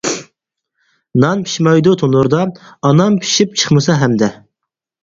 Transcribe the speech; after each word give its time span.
نان 1.25 1.43
پىشمايدۇ 1.49 1.93
تونۇردا، 2.03 2.41
ئانام 2.59 3.21
پىشىپ 3.27 3.57
چىقمىسا 3.65 4.01
ھەمدە. 4.07 4.35